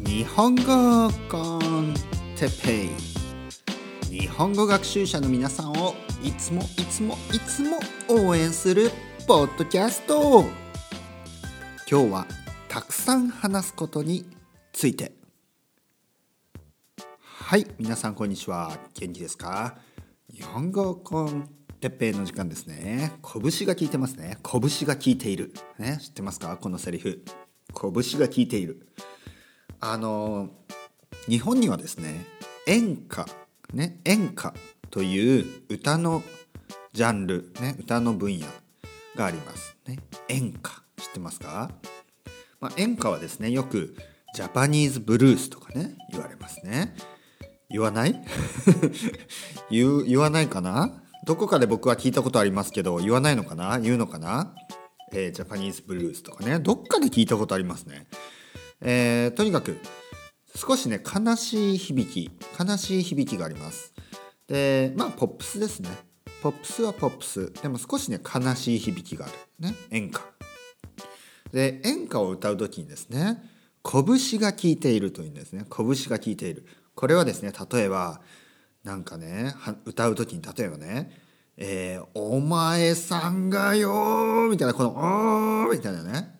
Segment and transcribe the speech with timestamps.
[0.00, 1.94] 日本語コン
[2.36, 4.20] テッペイ。
[4.20, 8.90] 日本語学習者の皆さんをいつもいつもいつも応援する
[9.28, 10.44] ポッドキャスト。
[11.88, 12.26] 今日は
[12.68, 14.26] たくさん話すことに
[14.72, 15.12] ついて。
[17.22, 18.76] はい皆さんこんにちは。
[18.94, 19.78] 元気ですか。
[20.32, 21.48] 日本語コン
[21.80, 23.12] てっぺいの時間ですね。
[23.22, 24.38] 拳が効いてますね。
[24.42, 25.54] 拳が効いている。
[25.78, 26.56] ね知ってますか？
[26.56, 27.22] このセリフ。
[27.72, 28.88] 拳が効いている。
[29.80, 30.50] あの
[31.28, 32.24] 日本にはですね
[32.66, 33.26] 演歌
[33.72, 34.54] ね演歌
[34.90, 36.22] という歌の
[36.92, 38.46] ジャンルね歌の分野
[39.16, 39.76] があります。
[39.86, 41.70] ね演歌知ってますか、
[42.60, 43.96] まあ、演歌はですねよく
[44.34, 46.94] ジャパニーズブルースとかね言われますね。
[47.70, 48.20] 言わない？
[49.70, 51.02] 言わないかな？
[51.24, 53.78] どこかで僕は聞いたことありますけど言わないのかな？
[53.78, 54.54] 言うのかな、
[55.12, 58.06] えー、ジャパニーズブルースとかねどっかで聞いたことありますね、
[58.80, 59.78] えー、とにかく
[60.56, 63.92] 少しね悲しい響き悲しい響きがあります。
[64.48, 65.90] でまあポップスですね。
[66.42, 67.52] ポップスはポップス。
[67.52, 69.34] でも少しね悲しい響きがある。
[69.58, 69.74] ね。
[69.90, 70.20] 演歌。
[71.52, 73.42] で演歌を歌う時にですね
[73.84, 75.64] 拳が効いているというんですね。
[75.70, 76.66] 拳が効いている。
[76.94, 78.20] これはですね例えば
[78.84, 81.10] なんかね歌う時に例えばね
[81.56, 86.39] 「えー、お前さんがよ」みたいなこの「おー」みたいなね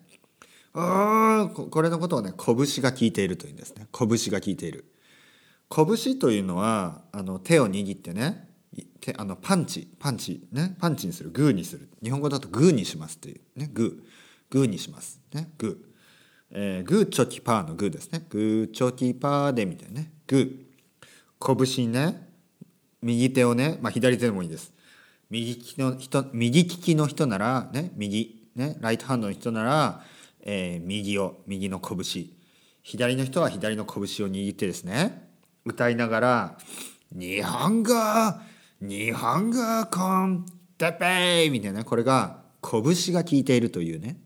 [0.73, 3.87] おー」これのことをね拳が効いているというんですね。
[3.91, 4.85] 拳が効いている。
[5.69, 8.49] 拳というのはあの手を握ってね
[8.99, 11.89] 手あのパンチパンチねパンチにするグーにする。
[12.03, 14.11] 日本語だとグーにしますっていうねグー。
[14.49, 15.19] グーにします。
[15.33, 18.25] ねグー、えー、グーチョキパーのグーですね。
[18.29, 20.11] グーチョキパーでみたいなね。
[20.27, 21.65] グー。
[21.65, 22.31] 拳ね
[23.01, 24.73] 右手をね、まあ、左手でもいいです。
[25.29, 30.03] 右利きの人、右利きの人なら、ね、右、ね、ライトハンドの人なら、
[30.41, 32.27] えー、右を、右の拳。
[32.83, 35.29] 左の人は左の拳を握ってですね、
[35.65, 36.57] 歌いながら、
[37.11, 37.93] 日本語、
[38.81, 40.45] 日本語コン
[40.77, 44.17] テペイみたいな、これが拳が効いているというね、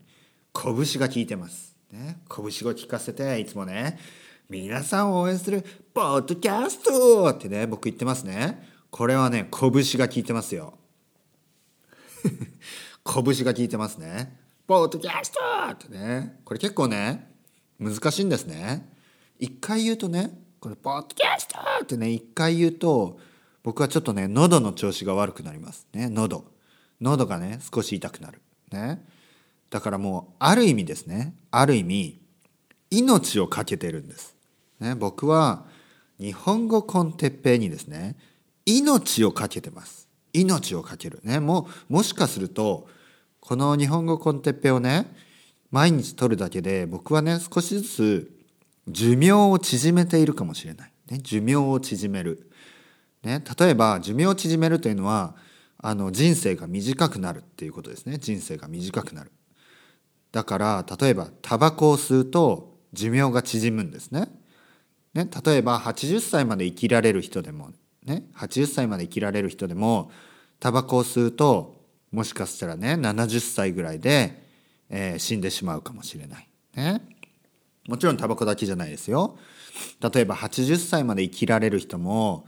[0.54, 1.76] 拳が効いてます。
[1.92, 3.98] ね、拳を効かせて、いつもね、
[4.48, 8.66] 皆さんを応援するポッドキャストってね、僕言ってますね。
[8.90, 10.78] これはね、拳が効いてますよ。
[13.04, 14.45] 拳が効いてますね。
[14.66, 15.40] ポッドキャスト
[15.72, 16.40] ってね。
[16.44, 17.32] これ結構ね、
[17.78, 18.92] 難しいんですね。
[19.38, 23.18] 一回言うとね、これポッドキャストってね、一回言うと、
[23.62, 25.86] 僕はちょっとね、喉の調子が悪くなります。
[25.92, 26.44] ね、喉。
[27.00, 28.40] 喉がね、少し痛くなる。
[28.72, 29.04] ね。
[29.70, 31.34] だからもう、ある意味ですね。
[31.50, 32.20] ある意味、
[32.90, 34.36] 命を懸けてるんです。
[34.80, 35.64] ね、僕は
[36.18, 38.16] 日本語コンテッペにですね
[38.64, 42.88] 命を懸けてます命を懸けるねもうもしかすると
[43.46, 45.06] この日本語コンテッペをね
[45.70, 48.32] 毎日取るだけで僕はね少しずつ
[48.88, 52.50] 寿命を縮めているかもしれない、ね、寿命を縮める、
[53.22, 55.36] ね、例えば寿命を縮めるというのは
[55.78, 58.18] あの人生が短くなるっていうことですね。
[58.18, 59.30] 人生が短くなる。
[60.32, 64.26] だから例えばタバコを吸うと寿命が縮むんですね。
[65.14, 67.70] ね、例えば80歳まで生きられる人でも
[68.04, 70.10] ね80歳まで生きられる人でも
[70.58, 71.75] タバコを吸うと
[72.16, 74.42] もしかしたらね70歳ぐらいで、
[74.88, 76.48] えー、死んでしまうかもしれない。
[76.74, 77.02] ね、
[77.86, 79.36] もちろんタバコだけじゃないですよ。
[80.00, 82.46] 例えば80歳まで生きられる人も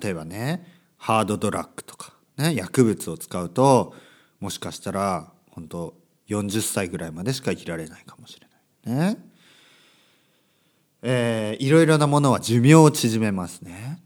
[0.00, 0.64] 例えばね
[0.98, 3.92] ハードドラッグとか、ね、薬物を使うと
[4.38, 5.94] もしかしたら本当
[6.28, 8.46] 40歳ぐらいまでしか生きられないかもしれ
[8.94, 9.12] ない。
[9.14, 9.18] ね、
[11.02, 14.00] えー、いろいろなものは寿命を縮めますね。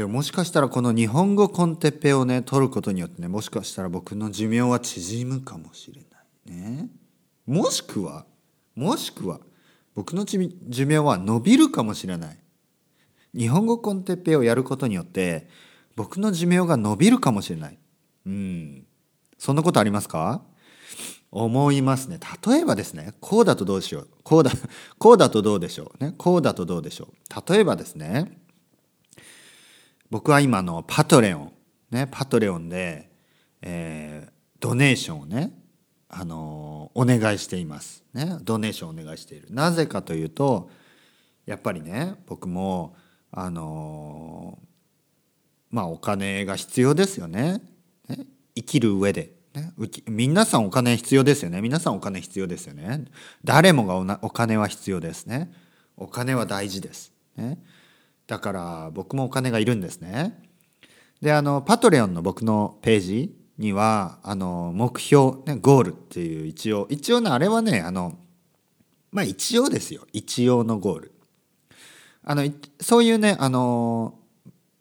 [0.00, 6.88] でももしかしたらこの日本語コンテッペをね取ることによってねもしかしたら僕の寿命は縮むかもしれないね。
[7.46, 8.24] もしくは
[8.74, 9.40] もしくは
[9.94, 10.38] 僕の寿
[10.86, 12.38] 命は伸びるかもしれない。
[13.34, 15.50] 日本語コンテッペをやることによって
[15.96, 17.78] 僕の寿命が伸びるかもしれない。
[18.24, 18.86] うん。
[19.36, 20.40] そんなことありますか？
[21.30, 22.18] 思いますね。
[22.46, 24.08] 例えばですね、こうだとどうしよう。
[24.22, 24.50] こうだ、
[24.98, 26.02] こうだとどうでしょう。
[26.02, 27.52] ね、こうだとどうでしょう。
[27.52, 28.39] 例えばですね、
[30.10, 31.52] 僕は今のパトレオン、
[31.90, 33.10] ね、パトレオンで、
[33.62, 35.52] えー、ドネーションをね、
[36.08, 38.02] あのー、お願いしています。
[38.12, 39.46] ね、ドネーションをお願いしている。
[39.50, 40.68] なぜかというと、
[41.46, 42.96] やっぱりね、僕も、
[43.30, 44.66] あのー、
[45.70, 47.62] まあお金が必要ですよね。
[48.08, 48.26] ね
[48.56, 49.32] 生きる上で。
[49.54, 49.72] ね、
[50.08, 51.60] 皆さんお金必要ですよね。
[51.60, 53.04] 皆さんお金必要ですよね。
[53.44, 55.52] 誰もがお金は必要ですね。
[55.96, 57.12] お金は大事です。
[57.36, 57.58] ね、
[58.30, 60.40] だから僕もお金がいるんですね。
[61.20, 68.18] で、あの、パトレオンの僕のページには、あの、目標、ね、ゴールっていう一応、一応ね、あれはね、あの、
[69.10, 70.06] まあ一応ですよ。
[70.12, 71.12] 一応のゴール。
[72.22, 72.44] あの
[72.80, 74.14] そういうねあの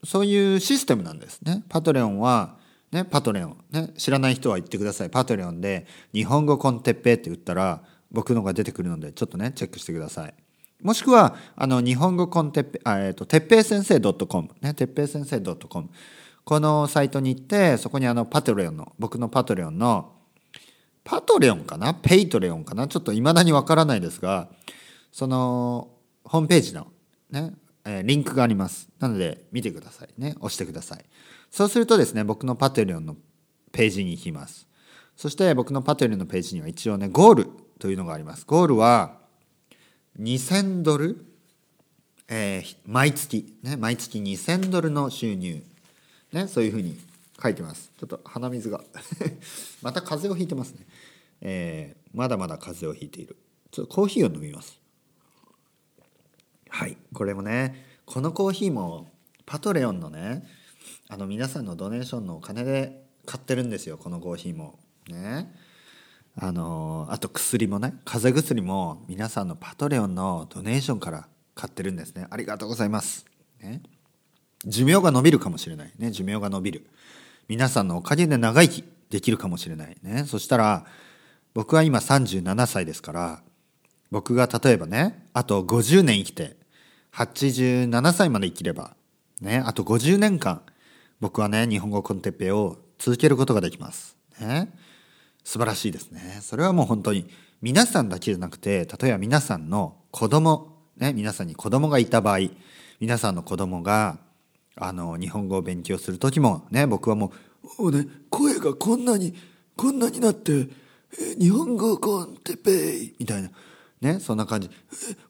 [0.04, 1.64] そういうシステムなんですね。
[1.70, 2.58] パトレオンは
[2.92, 3.58] ねパトレオン。
[3.72, 5.10] ね知らない人は言ってください。
[5.10, 7.82] パトレオンで日本語コンテッペって打ったら
[8.12, 10.34] 僕のが出てくるのでちょっとねチェックしてください。
[10.82, 15.90] もしくはあの日本語コンテッペあえっ、ー、とてっぺい先生 .com ねてっぺい先生 .com
[16.46, 20.14] このサイトに行ってそこにあのパトレオンの僕のパトレオンの
[21.04, 21.94] パトレオンかな？
[21.94, 22.88] ペイトレオンかな？
[22.88, 24.48] ちょっと未だにわからないですが
[25.12, 25.90] その
[26.24, 26.88] ホームページの
[27.30, 27.54] ね、
[27.84, 28.90] えー、リンクがあります。
[29.00, 30.36] なので見てくださいね。
[30.40, 31.06] 押してください。
[31.52, 33.18] そうするとですね僕のパトレオンの
[33.72, 34.68] ページに行きます。
[35.18, 37.50] そして僕のパトレオンのページには一応ねゴール
[37.80, 38.46] というのがあります。
[38.46, 39.19] ゴールは
[40.20, 41.26] 2000ドル、
[42.28, 43.58] えー、毎月。
[43.64, 45.64] ね毎月2000ドルの収入。
[46.34, 47.00] ねそういうふうに
[47.42, 47.92] 書いてます。
[47.98, 48.84] ちょっと鼻水が。
[49.82, 50.86] また風邪をひいてますね、
[51.40, 53.38] えー、まだまだ風邪をひいている。
[53.72, 54.78] ちょっとコーヒーを飲みます。
[56.68, 59.10] はいこれもねこのコーヒーも
[59.46, 60.46] パトレオンのね
[61.08, 64.80] あの皆さんのドネーションのお金で買ってるんですよこのコーヒーも。
[65.08, 65.69] ね。
[66.38, 72.28] あのあと薬もね風邪薬も皆さんのパトレオンのドネーションから買ってるんですね。
[72.30, 73.26] ありがとうございます、
[73.62, 73.82] ね、
[74.66, 75.92] 寿命が伸びるかもしれない。
[75.98, 76.88] ね寿命が伸びる。
[77.48, 79.98] 皆さんのおかげで長生きできるかもしれない。
[80.02, 80.24] ね。
[80.26, 80.86] そしたら
[81.54, 83.42] 僕は今37歳ですから
[84.12, 86.56] 僕が例えばねあと50年生きて
[87.14, 88.96] 87歳まで生きれば
[89.42, 90.62] ねあと50年間
[91.20, 94.16] 僕はね日本語コンテッペを続けることができます。
[94.40, 94.72] ね。
[95.50, 96.42] 素晴らしいですね。
[96.44, 97.28] それはもう本当に
[97.60, 102.50] 皆さんだけじゃなくて例えば皆さんの子供ね皆さんに子供がいた場合
[103.00, 104.20] 皆さんの子供が
[104.76, 107.34] あの日本語を勉強する時もね僕はも
[107.80, 109.34] う、ね、声がこんなに
[109.76, 110.68] こんなになって
[111.40, 112.72] 日本語コンテペ
[113.06, 113.50] イみたいな
[114.02, 114.70] ねそんな感じ。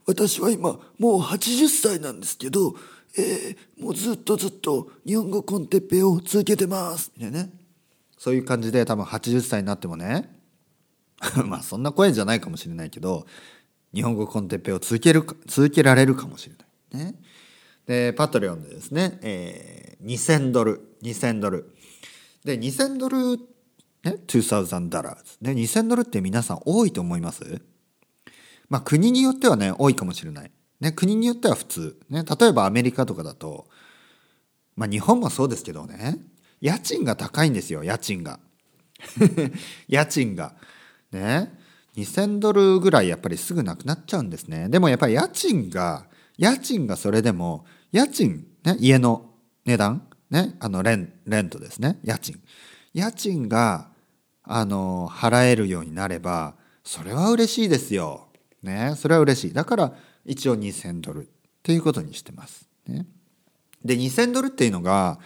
[0.06, 2.76] 私は今もう80歳なんですけど、
[3.18, 7.59] えー、もうずっとずっと日本語コンテッペを続けてますみたいなね。
[8.20, 10.30] そういう感じで多分80歳になってもね
[11.46, 13.26] まあそんな声じゃないかもしれないけど
[13.94, 17.16] 日本語コンテッペを続ける続けられるかもしれないね。
[17.86, 21.74] で、パトレオンでですね、えー、2000ドル、2000ドル。
[22.44, 23.38] で、2000ドル、
[24.04, 25.10] ね、2000ドル。
[25.10, 27.62] ね、2000ドルって皆さん多いと思います？
[28.70, 30.52] まあ国によってはね、多いかもしれない。
[30.80, 32.00] ね、国によっては普通。
[32.10, 33.68] ね、例えばアメリカとかだと、
[34.76, 36.20] まあ日本もそうですけどね、
[36.62, 38.40] 家賃が高いんですよ、家賃が。
[39.88, 40.56] 家賃が。
[41.12, 41.58] ね。
[41.96, 44.70] 2000ドルぐらいやっぱりすぐなくなっちゃうんですね。
[44.70, 46.06] でもやっぱり家賃が、
[46.38, 49.30] 家賃がそれでも家賃、ね、家の
[49.66, 52.42] 値段、ね、あのレンレントですね家賃
[52.94, 53.90] 家賃が
[54.44, 58.30] あの払えるようになればそれは嬉しいですよ。
[58.64, 59.54] ね、それは嬉しい。
[59.54, 59.94] だから
[60.26, 61.30] 一応2000ドルっ
[61.62, 62.68] ていうことにしてます。
[62.88, 63.06] ね、
[63.84, 65.20] で2000ドルっていうのが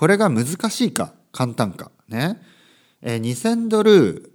[0.00, 1.90] これが難しいか簡単か。
[2.08, 2.40] ね、
[3.02, 4.32] えー、2000ドル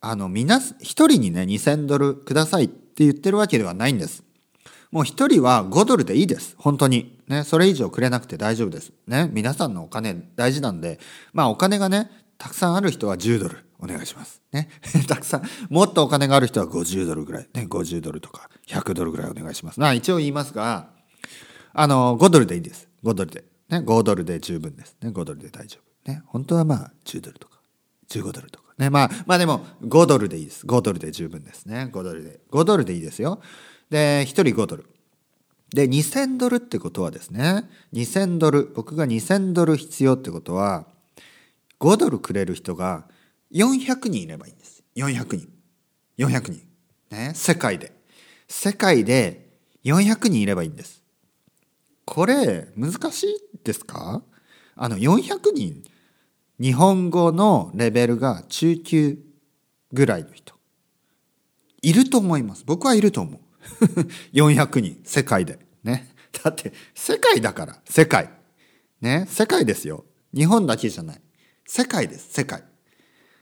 [0.00, 4.24] あのみな一人にね2000ドルくださいって言ってるわけではないんです。
[4.90, 6.54] もう一人は5ドルでいいです。
[6.56, 7.20] 本当に。
[7.28, 8.92] ね、それ以上くれなくて大丈夫です。
[9.06, 10.98] ね、皆さんのお金大事なんで、
[11.34, 14.40] まあお金がね、たくさんある人は10ドルお願いします。
[14.50, 14.70] ね、
[15.08, 19.78] たくさん、もっとお金がある人は50ドルぐらい、ね、50ドルとか100ドルぐらいお願いします。
[19.78, 20.88] な一応言いますが、
[21.74, 22.88] あの、5ドルでいいです。
[23.04, 23.51] 5ドルで。
[23.72, 24.96] ね、5ドルで十分です。
[25.00, 26.10] ね、5ドルで大丈夫。
[26.10, 27.58] ね、本当はまあ10ドルとか、
[28.10, 28.74] 15ドルとか。
[28.76, 30.66] ね、まあ、まあでも5ドルでいいです。
[30.66, 31.88] 5ドルで十分ですね。
[31.90, 32.40] 5ドルで。
[32.50, 33.40] 5ドルでいいですよ。
[33.88, 34.86] で、1人5ドル。
[35.70, 37.64] で、2000ドルってことはですね、
[37.94, 40.86] 2000ドル、僕が2000ドル必要ってことは、
[41.80, 43.06] 5ドルくれる人が
[43.52, 44.84] 400人いればいいんです。
[44.96, 45.48] 400人。
[46.18, 46.62] 400人。
[47.10, 47.92] ね、世界で。
[48.48, 49.48] 世界で
[49.84, 51.01] 400人いればいいんです。
[52.12, 54.22] これ、難しいですか？
[54.76, 55.82] あの、400人、
[56.60, 59.18] 日本語のレベルが中級
[59.94, 60.52] ぐらいの人。
[61.80, 62.64] いると思います。
[62.66, 63.40] 僕はいると思う。
[64.36, 65.58] 400人、世界で。
[65.84, 66.14] ね。
[66.44, 68.28] だって、世界だから、世界。
[69.00, 69.26] ね。
[69.30, 70.04] 世界ですよ。
[70.34, 71.20] 日本だけじゃない。
[71.66, 72.62] 世界です、世界。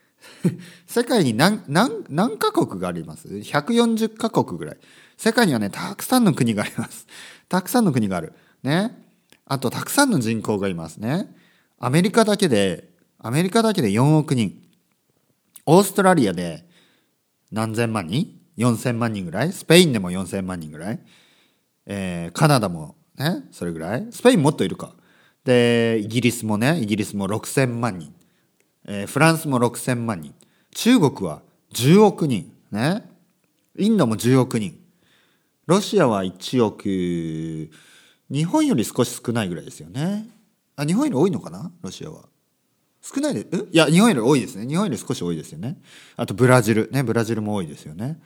[0.86, 4.76] 世界に何、何、何カ国があります ?140 カ国ぐらい。
[5.16, 7.08] 世界にはね、たくさんの国があります。
[7.48, 8.32] たくさんの国がある。
[8.62, 8.96] ね。
[9.46, 11.34] あと、たくさんの人口がいますね。
[11.78, 14.62] アメリカだけで、アメリカだけで4億人。
[15.66, 16.64] オーストラリアで
[17.52, 19.52] 何千万人？4000万人ぐらい？
[19.52, 21.00] スペインでも4000万人ぐらい、
[21.86, 24.06] えー、カナダもねそれぐらい？
[24.10, 24.94] スペインもっといるか。
[25.44, 28.12] でイギリスもねイギリスも6000万人、
[28.86, 30.34] えー、フランスも6000万人。
[30.74, 31.42] 中国は
[31.74, 32.52] 10億人。
[32.70, 33.04] ね。
[33.78, 34.78] インドも10億人。
[35.66, 37.70] ロシアは1億
[38.30, 40.28] 日本より少し少ないぐらいですよね。
[40.76, 41.72] あ日本より多いのかな？
[41.82, 42.24] ロシアは。
[43.02, 44.66] 少ないでいや日本より多いですね。
[44.66, 45.80] 日本より少し多いですよね。
[46.16, 46.88] あとブラジル。
[46.92, 48.20] ねブラジルも多いですよね。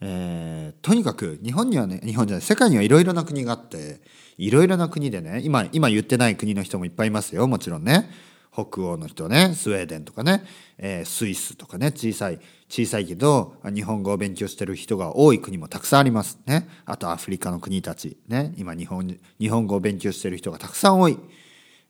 [0.00, 4.02] えー、とにかく日本にはね日本じゃない世界にはいろいろな国があって
[4.36, 7.46] いろいろな国でね今今言ってない国の人もいっぱいいますよ。
[7.46, 8.10] もちろんね。
[8.56, 10.42] 北欧の人ねスウェーデンとかね、
[10.78, 16.66] えー、スイスとかね小さい小さいけど日本語を勉強してる人が多い国もたくさんありますね。
[16.86, 21.18] あとアフリカの国たちね今日本日本語を勉強してる人がたくさん多い、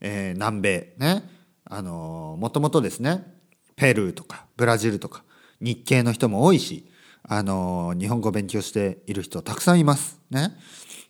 [0.01, 1.23] えー、南米ね
[1.65, 3.25] あのー、もともとですね
[3.77, 5.23] ペルーとかブラジルとか
[5.61, 6.91] 日系の人も多いし
[7.23, 10.57] あの日本語を勉強している人たくさんいますね。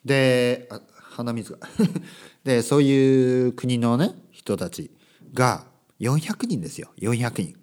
[0.05, 0.69] で
[1.17, 1.59] 鼻水が。
[2.45, 4.91] でそういう国のね人たち
[5.35, 5.67] が
[6.01, 6.91] 400人ですよ。
[6.99, 7.57] 400人。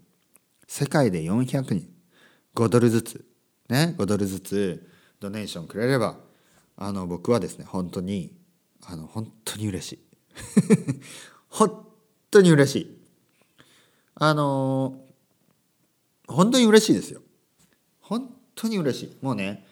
[0.67, 1.89] 世界で400人。
[2.55, 3.25] 5ドルずつ。
[3.69, 4.89] ね？5ドルずつ
[5.19, 6.17] ドネーションくれれば
[6.75, 8.35] あの僕はですね本当に
[8.85, 9.99] あの本当に嬉しい。
[11.49, 11.85] 本
[12.31, 12.97] 当に嬉しい。
[14.15, 14.99] あの
[16.27, 17.21] 本当に嬉しいですよ。
[18.01, 19.17] 本当に嬉しい。
[19.21, 19.65] もうね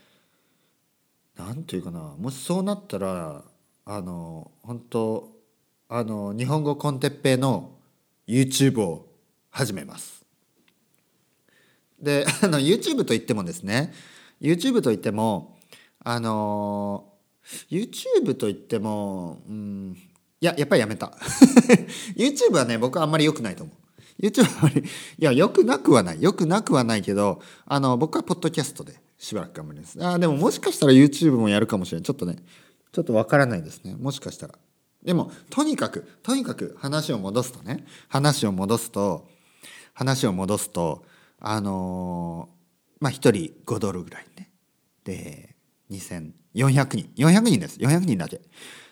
[1.36, 2.15] 何というかな。
[2.17, 3.43] もしそうなったら
[3.86, 5.31] あの本当
[5.89, 7.77] あの日本語コンテッペイの
[8.27, 9.07] YouTube を
[9.49, 10.25] 始めます。
[12.01, 13.93] で あの YouTube といってもですね
[14.41, 15.59] YouTube といっても
[15.99, 17.13] あの
[17.69, 19.97] YouTube といってもうん
[20.39, 21.15] いややっぱりやめた。
[22.17, 23.75] YouTube はね僕はあんまり良くないと思う。
[24.25, 24.83] YouTube はあまりい
[25.19, 26.21] や良くなくはない。
[26.21, 30.03] 良くなくはないけどあの僕はポッドキャストでしばらく頑張ります。
[30.03, 32.05] あでももしかしたら YouTube もやるかもしれない。
[32.05, 32.37] ちょっとね
[32.91, 33.95] ちょっとわからないですね。
[33.99, 34.55] もしかしたら。
[35.03, 39.27] でもとにかくとにかく話を戻すとね話を戻すと
[39.93, 41.03] 話を戻すと
[41.39, 44.50] あのー、まあ1人5ドルぐらいね。
[45.03, 45.55] で
[45.89, 46.24] 2400
[46.96, 47.10] 人。
[47.17, 47.79] 400人です。
[47.79, 48.41] 400人だけ。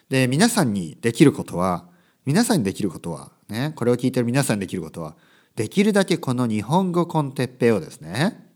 [0.09, 1.87] で皆さんにできることは
[2.25, 5.15] 皆さんにできることはねこれを聞いてる皆さんにできることは
[5.55, 8.51] できるだけこの日本語コンテッペをですね、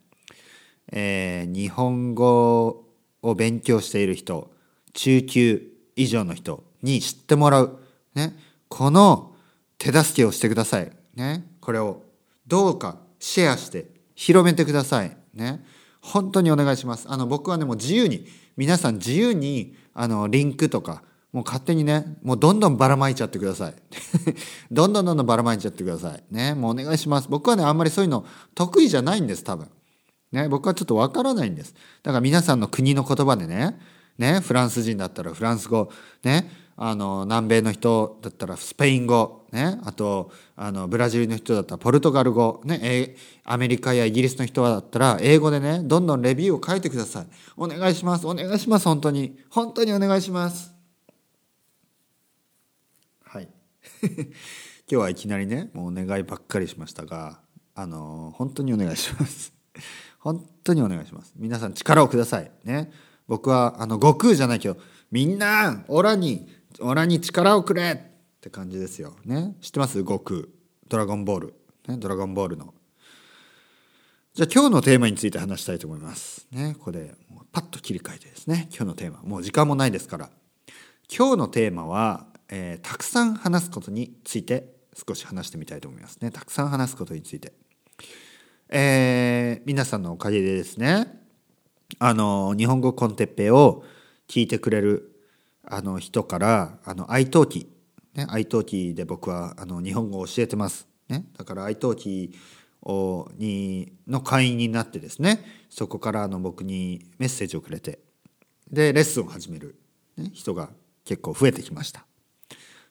[0.91, 2.85] えー、日本語
[3.21, 4.51] を勉強している人
[4.93, 5.61] 中級
[5.95, 7.79] 以上の人に知ってもらう、
[8.13, 8.37] ね、
[8.67, 9.33] この
[9.77, 12.03] 手助けをしてください、ね、これを
[12.45, 15.65] どうかシェアして広めてください、ね、
[16.01, 17.07] 本当にお願いします。
[17.09, 23.73] あの僕はねもう自由に皆さん自由にあのリンクとかもう勝手にねもうどんどんばらまいちゃってください。
[24.69, 26.23] どんどんどんどんばらまいちゃってください。
[26.29, 26.53] ね。
[26.53, 27.27] もうお願いします。
[27.29, 29.69] 僕はねあんまりそういうの得意じゃないんです多分。
[30.31, 30.49] ね。
[30.49, 31.73] 僕はちょっとわからないんです。
[32.03, 33.79] だから皆さんの国の言葉でね。
[34.17, 34.41] ね。
[34.41, 35.89] フランス人だったらフランス語。
[36.23, 36.62] ね。
[36.75, 47.27] あの南米の人だったらスペイン語、ね、あとあのブラジルの人だったらポルトガル語、ね、アメリカやイギリスの人だったら英語でねどんどんレビューを書いてください。
[47.55, 48.25] お願いします。
[48.25, 48.85] お願いします。
[48.85, 49.37] 本当に。
[49.49, 50.73] 本当にお願いします。
[53.23, 53.47] はい。
[54.01, 54.23] 今
[54.87, 57.39] 日はいきなりねもうお願いばっかりしましたが
[57.75, 59.53] あの本当にお願いします。
[60.19, 61.33] 本当にお願いします。
[61.35, 62.51] 皆さん力をください。
[62.63, 62.91] ね。
[63.27, 64.77] 僕はあの悟空じゃないけど
[65.11, 66.49] みんなオラに
[66.79, 69.15] オラに力をくれって感じですよ。
[69.25, 69.55] ね。
[69.61, 69.99] 知ってます？
[69.99, 70.41] 悟空。
[70.87, 71.53] ドラゴンボール。
[71.87, 72.73] ね、ドラゴンボールの。
[74.33, 76.47] じゃあ今日のテーマについて話したいと思います。
[76.51, 76.75] ね。
[76.79, 77.13] ここで
[77.51, 78.67] パッと切り替えてですね。
[78.69, 79.21] 今日のテーマ。
[79.21, 80.29] もう時間もないですから。
[81.15, 84.73] 今日のテーマは、えー、たくさん話すことについて
[85.07, 86.31] 少し話してみたいと思いますね。
[86.31, 87.53] たくさん話すことについて。
[88.69, 91.21] えー、皆さんのおかげでですね、
[91.99, 93.83] あの、日本語コンテッペを
[94.27, 95.12] 聞いてくれる
[95.65, 97.67] あの人からあの iTalki、
[98.15, 102.33] ね、iTalki で僕はあの日本語を教えてます、ね、だから iTalki
[102.81, 107.99] をにの会員になってですねそこからあの僕にメッセージをくれて。
[108.73, 109.75] でレッスンを始める、
[110.17, 110.69] ね、人が
[111.05, 112.05] 結構増えてきました。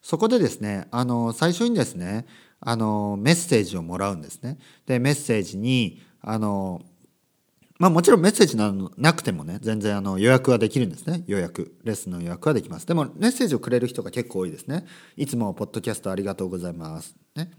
[0.00, 2.26] そこでですねあの最初にですね
[2.60, 4.58] あのメッセージをもらうんですね。
[4.86, 6.82] でメッセージにあの
[7.82, 11.24] まあもちろんメッセージななくてもね、全然あの予約はできるんですね。
[11.26, 11.74] 予約。
[11.82, 12.86] レッスンの予約はできます。
[12.86, 14.86] でもメッセージをくれる人が結構多いですね。
[15.16, 17.16] いつもポッドキャストありがとうございます。
[17.34, 17.50] ね。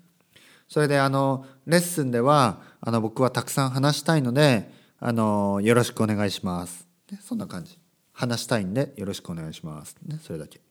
[0.69, 6.87] それであの、レッスンでは、あの僕はたくさん話したいので、あの、よろしくお願いします。
[7.11, 7.77] ね、そんな感じ。
[8.13, 9.97] 話したいんでよろしくお願いします。
[10.05, 10.61] ね、それだけ。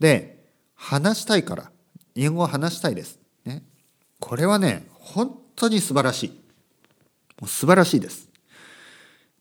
[0.00, 1.70] で、話したいから、
[2.16, 3.20] 日本語を話したいです。
[3.44, 3.64] ね。
[4.18, 6.30] これはね、本当に素晴らしい。
[7.38, 8.27] もう素晴らしいです。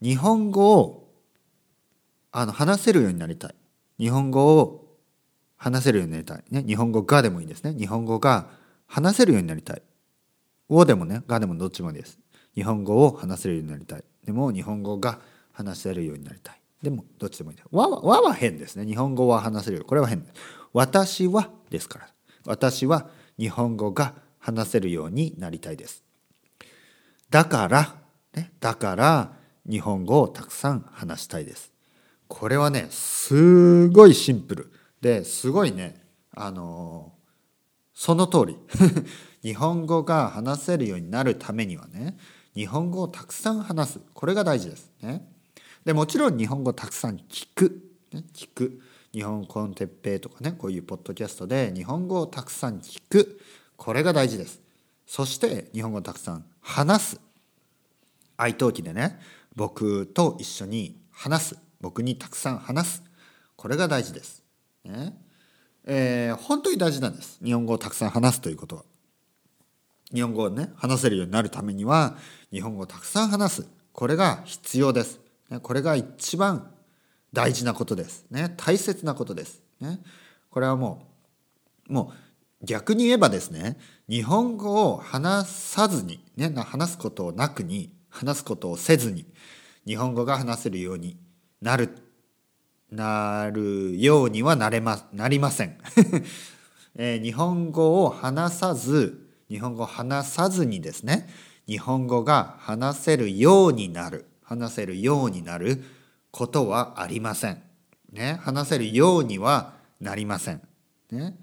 [0.01, 1.13] 日本語を
[2.31, 3.55] あの話せるようになりたい。
[3.99, 4.97] 日本語を
[5.55, 6.43] 話せるようになりたい。
[6.51, 7.73] ね、日本語がでもいいですね。
[7.73, 8.47] 日本語が
[8.85, 9.81] 話せるようになりたい。
[10.69, 12.19] をでもね、がでもどっちもです。
[12.53, 14.03] 日本語を話せるようになりたい。
[14.25, 15.19] でも日本語が
[15.51, 16.61] 話せるようになりたい。
[16.81, 20.25] でもどっちでもいいわはわは変ですね日本語は話せるよこれは変
[20.73, 22.07] 私はですから
[22.45, 26.03] 私は日本語が話せるようになりたいです
[27.29, 27.95] だから、
[28.35, 29.33] ね、だから
[29.69, 31.71] 日本語をたくさん話したいです。
[32.27, 34.71] これはねすごいシンプル。
[35.01, 36.01] ですごいね
[36.33, 37.13] あの
[37.93, 38.57] その通り。
[39.43, 42.17] 日本語が話せるようになるためにはね
[42.53, 43.99] 日本語をたくさん話す。
[44.13, 45.27] これが大事ですね。
[45.85, 47.81] でもちろん日本語をたくさん聞く、
[48.11, 48.81] ね、聞く。
[49.13, 53.39] 日本コンテッペイとかねこういうポッドキャストで日本語をたくさん聞く。
[53.75, 54.61] これが大事です。
[55.05, 57.21] そして日本語をたくさん話す。
[58.37, 59.19] 愛登記でね
[59.57, 63.03] 僕と一緒に話す僕にたくさん話す
[63.55, 64.43] これが大事です。
[64.85, 65.17] ね
[65.83, 68.83] えー、本当に大事なんです日本語をたくさん話すということは。
[70.13, 72.17] 日本語をね話せるようになるためには
[72.51, 75.19] 日本語をたくさん話すこれが必要です。
[75.63, 76.71] これが一番
[77.33, 78.27] 大事なことです。
[78.29, 79.63] ね、大切なことです。
[79.79, 79.99] ね、
[80.51, 81.07] これはも
[81.89, 82.13] うも
[82.61, 89.25] う逆に言えばですね日本語を話さずに、ね、話すことをなくに話すことをせずに
[89.85, 91.17] 日本語が話せるように
[91.61, 91.97] なる
[92.91, 95.77] なるようにはなれまなりません、
[96.95, 101.29] えー、日本語を話さず日本語を話さずにですね
[101.67, 105.83] 日本語が話せるようになる話せるようになる
[106.31, 107.61] ことはありません。
[108.13, 110.61] ね、話せるようにはなりません。
[111.11, 111.37] ね、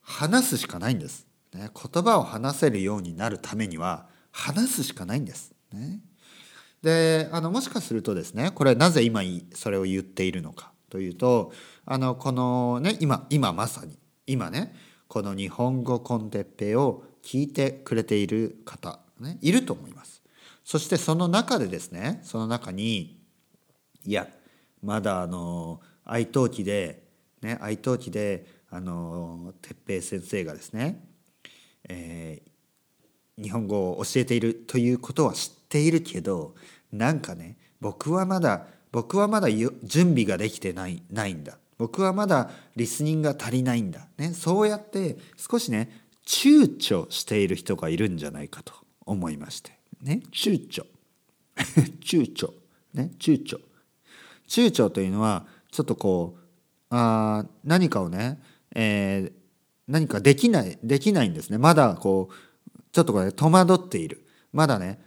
[0.00, 1.70] 話すしかないんです、ね。
[1.74, 5.51] 言葉を話せるようになるためには話すしかないんです。
[5.72, 6.00] ね、
[6.82, 9.22] であのもしかするとですねこれなぜ今
[9.54, 11.52] それを言っているのかというと
[11.86, 14.74] あのこのね今今まさに今ね
[15.08, 20.22] この日本語コンテッペを聞いてくれている方、ね、いると思います。
[20.64, 23.18] そしてその中でですねその中に
[24.04, 24.26] いや
[24.82, 27.04] まだあの愛登記で
[27.40, 31.04] ね愛登記であの哲平先生がですね、
[31.88, 36.54] えー、日本語を教えているということは知ってているけど
[36.92, 41.58] なんかね僕はまだ僕はまだ準備ができてないないんだ。
[41.78, 48.72] 僕はまだリスニングが足りないんだ、ね、そうやって少しね躊躇している人がいるんじゃないかと
[49.04, 49.72] 思いまして。
[50.00, 50.84] ね躊躇。
[51.56, 52.52] 躊躇。
[52.94, 53.58] ね躊躇。
[54.46, 56.40] 躊躇というのはちょっとこう
[56.90, 58.40] あ何かをね、
[58.74, 59.32] えー、
[59.88, 61.56] 何かできないできないんですね。
[61.56, 64.26] まだこうちょっとこれ戸惑っている。
[64.52, 65.00] まだね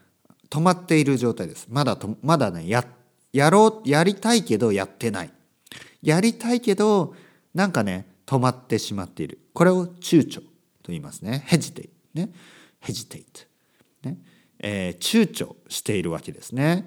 [0.56, 1.68] 止まっている状態です。
[1.70, 2.86] まだとまだねや
[3.34, 5.32] やろうやりたいけどやってない。
[6.02, 7.14] やりたいけど
[7.54, 9.38] なんかね止まってしまっている。
[9.54, 10.46] これを躊躇と
[10.88, 11.44] 言いますね。
[11.46, 12.30] ヘジテイね。
[12.80, 13.42] ヘジテイト
[14.08, 14.18] ね。
[14.60, 16.86] えー、躊躇しているわけですね。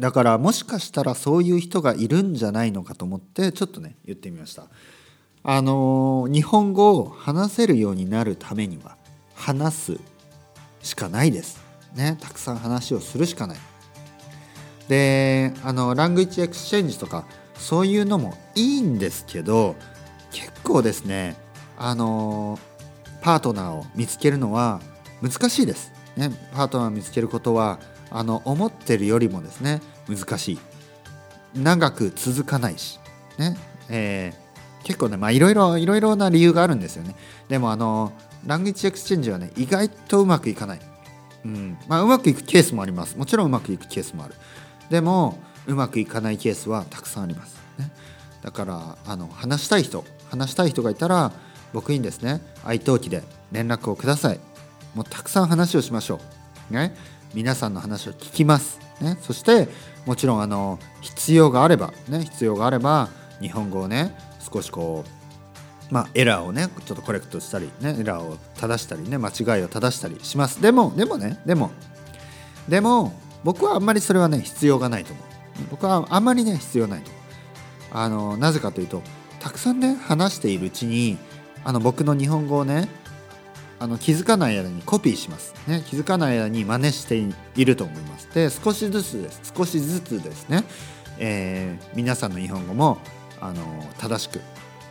[0.00, 4.66] だからもしかしたらそういう人がいるんじゃないのかと思ってちょっとね言ってみました。
[5.44, 8.96] あの日本語を話せるようになるためには
[9.36, 10.00] 話す
[10.82, 11.64] しかないです。
[11.96, 13.58] ねたくさん話をするしかない。
[14.88, 17.24] であのラングイッチエクスチェンジとか
[17.56, 19.74] そういうのもいいんですけど
[20.30, 21.36] 結構ですね
[21.76, 22.58] あの
[23.20, 24.80] パートナーを見つけるのは
[25.20, 27.80] 難しいです、ね、パートナーを見つけることは
[28.10, 30.58] あの思ってるよりもですね難しい。
[31.54, 33.00] 長く続かないし。
[33.38, 33.56] ね
[33.88, 37.16] えー、結構ねまあいろいろいろいろな理由があるんですよね。
[37.48, 38.12] でもあの
[38.46, 40.80] language exchange はね意外とうまくいかない、
[41.46, 41.78] うん。
[41.88, 43.16] まあ、うまくいくケースもあります。
[43.16, 44.34] もちろんうまくいくケースもある。
[44.90, 47.90] でもうまくいかないケースはたくさんあります、ね、
[48.40, 51.32] だからあの話したい人話したい人がいたら
[51.72, 54.40] 僕にですね愛登記で連絡をください。
[54.94, 56.20] もうたくさん話をしましょ
[56.70, 56.72] う。
[56.72, 56.94] ね。
[57.34, 59.68] 皆さんの話を聞きます、ね、そして
[60.06, 62.22] もちろんあの必要があればね。
[62.24, 63.08] 必要があれば
[63.40, 65.15] 日本語をね少しこう
[65.90, 70.60] まあエラーをねちょっとコレクトしたりねエラーを正したりね間違いを正したりします。
[70.60, 71.70] でもでもねでも
[72.68, 73.12] でも
[73.44, 75.24] 僕はあんまりそれはね必要がないと思う。
[75.70, 77.10] 僕はあんまりね必要ないと
[77.92, 79.02] あのなぜかというと
[79.40, 81.16] たくさんね話しているうちに
[81.64, 82.88] あの僕の日本語をね
[83.78, 87.22] あの気づかない間にコピーします、ね、気づかない間に真似して
[87.56, 88.28] いると思います。
[88.34, 89.52] で少しずつです。
[89.56, 90.64] 少しずつですね、
[91.18, 92.98] えー、皆さんの日本語も
[93.40, 93.62] あの
[93.98, 94.40] 正しく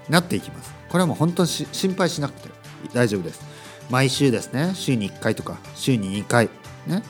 [0.09, 0.73] なっていきます。
[0.95, 2.47] これはもう本当に心配しなくて
[2.93, 3.41] 大丈夫です。
[3.89, 6.49] 毎週ですね週に1回とか週に2回
[6.87, 7.03] ね、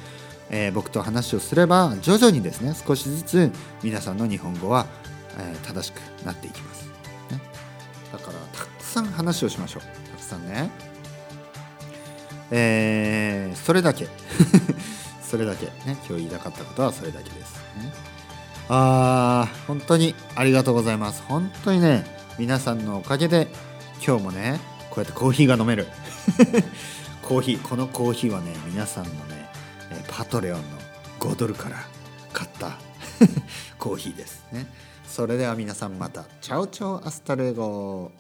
[0.49, 3.51] えー、僕と話をすれば徐々にですね少しずつ
[3.83, 4.87] 皆さんの日本語は、
[5.37, 6.87] えー、正しくなっていきます、
[7.29, 7.39] ね、
[8.11, 9.83] だからたくさん話をしましょう。
[9.83, 10.71] たくさんね。
[12.49, 14.07] えー、それだけ。
[15.21, 15.67] それだけ。
[15.67, 17.53] ね今日言いたかったことはそれだけです。
[17.77, 17.93] ね。
[18.67, 21.21] あー本当にありがとうございます。
[21.27, 22.03] 本当にね
[22.37, 23.47] 皆さんのおかげで
[24.03, 25.87] 今日もねこうやってコーヒーが飲める。
[27.21, 29.49] コーヒーこのコーヒーはね皆さんのね
[30.07, 30.65] パトレオンの
[31.19, 31.77] 5ドルから
[32.31, 32.77] 買った
[33.79, 34.67] コーヒーですね。
[35.07, 36.25] それでは皆さんまた。
[36.41, 38.11] Chao chao hasta luego